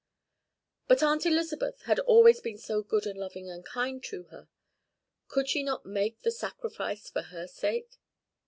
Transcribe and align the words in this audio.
But 0.87 1.03
Aunt 1.03 1.27
Elizabeth 1.27 1.83
had 1.83 1.99
always 1.99 2.41
been 2.41 2.57
so 2.57 2.81
good 2.81 3.05
and 3.05 3.19
loving 3.19 3.51
and 3.51 3.63
kind 3.63 4.03
to 4.05 4.23
her. 4.31 4.49
Could 5.27 5.47
she 5.47 5.61
not 5.61 5.85
make 5.85 6.21
the 6.23 6.31
sacrifice 6.31 7.07
for 7.07 7.21
her 7.21 7.45
sake? 7.45 7.99